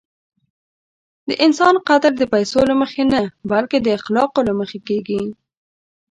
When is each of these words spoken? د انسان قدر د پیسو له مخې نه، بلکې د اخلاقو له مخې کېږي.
د 1.27 1.29
انسان 1.45 1.75
قدر 1.87 2.11
د 2.17 2.23
پیسو 2.33 2.59
له 2.69 2.75
مخې 2.81 3.03
نه، 3.13 3.21
بلکې 3.51 3.77
د 3.81 3.87
اخلاقو 3.97 4.39
له 4.47 4.53
مخې 4.59 4.79
کېږي. 4.87 5.21